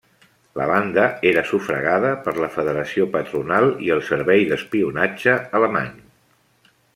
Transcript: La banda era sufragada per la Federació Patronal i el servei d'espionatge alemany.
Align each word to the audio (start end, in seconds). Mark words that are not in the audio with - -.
La 0.59 0.65
banda 0.69 1.03
era 1.31 1.43
sufragada 1.49 2.13
per 2.27 2.33
la 2.45 2.49
Federació 2.55 3.07
Patronal 3.17 3.69
i 3.89 3.93
el 3.97 4.01
servei 4.11 4.49
d'espionatge 4.53 5.37
alemany. 5.61 5.93